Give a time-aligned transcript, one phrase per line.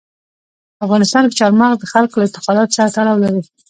[0.77, 3.41] په افغانستان کې چار مغز د خلکو له اعتقاداتو سره تړاو لري.